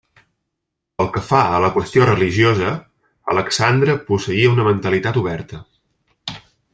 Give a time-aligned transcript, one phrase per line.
[1.01, 2.71] Pel que fa a la qüestió religiosa,
[3.35, 5.61] Alexandre posseïa una mentalitat oberta.